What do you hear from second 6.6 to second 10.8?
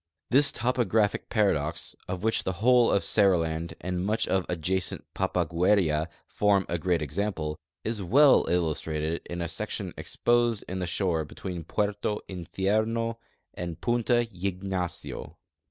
a great example, is well illustrated in a section exposed in